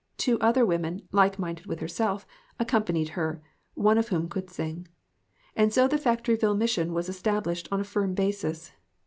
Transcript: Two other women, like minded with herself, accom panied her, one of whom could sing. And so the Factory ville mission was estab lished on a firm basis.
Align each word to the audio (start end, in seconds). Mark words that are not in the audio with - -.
Two 0.17 0.39
other 0.39 0.65
women, 0.65 1.07
like 1.11 1.37
minded 1.37 1.67
with 1.67 1.79
herself, 1.79 2.25
accom 2.59 2.83
panied 2.85 3.09
her, 3.09 3.39
one 3.75 3.99
of 3.99 4.07
whom 4.07 4.27
could 4.29 4.49
sing. 4.49 4.87
And 5.55 5.71
so 5.71 5.87
the 5.87 5.99
Factory 5.99 6.35
ville 6.35 6.55
mission 6.55 6.91
was 6.91 7.07
estab 7.07 7.43
lished 7.43 7.67
on 7.71 7.79
a 7.79 7.83
firm 7.83 8.15
basis. 8.15 8.71